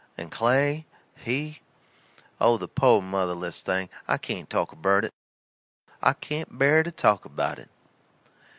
[0.17, 1.61] And Clay, he
[2.39, 5.13] Oh, the po' motherless thing I cain't talk about it
[6.01, 7.69] I cain't bear to talk about it."